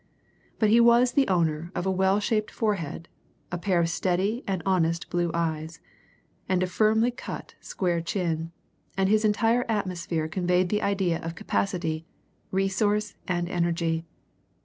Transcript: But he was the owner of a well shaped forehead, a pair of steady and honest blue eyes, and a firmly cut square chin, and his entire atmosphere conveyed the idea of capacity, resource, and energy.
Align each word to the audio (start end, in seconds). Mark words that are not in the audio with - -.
But 0.57 0.71
he 0.71 0.79
was 0.79 1.11
the 1.11 1.27
owner 1.27 1.71
of 1.75 1.85
a 1.85 1.91
well 1.91 2.19
shaped 2.19 2.49
forehead, 2.49 3.07
a 3.51 3.59
pair 3.59 3.79
of 3.79 3.87
steady 3.87 4.43
and 4.47 4.63
honest 4.65 5.11
blue 5.11 5.29
eyes, 5.31 5.79
and 6.49 6.63
a 6.63 6.65
firmly 6.65 7.11
cut 7.11 7.53
square 7.61 8.01
chin, 8.01 8.51
and 8.97 9.09
his 9.09 9.23
entire 9.23 9.63
atmosphere 9.69 10.27
conveyed 10.27 10.69
the 10.69 10.81
idea 10.81 11.19
of 11.21 11.35
capacity, 11.35 12.07
resource, 12.49 13.13
and 13.27 13.47
energy. 13.47 14.03